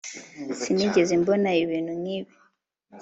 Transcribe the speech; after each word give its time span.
Sinigeze 0.59 1.13
mbona 1.21 1.49
ibintu 1.63 1.91
nkibi 2.01 2.33